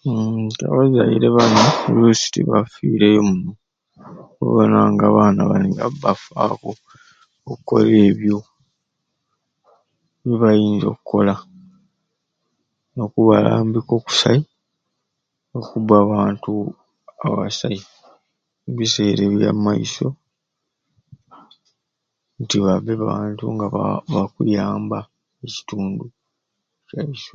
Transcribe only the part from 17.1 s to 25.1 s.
abasai omubiseera ebyamaiso nti babbe abantu nga bakuyamba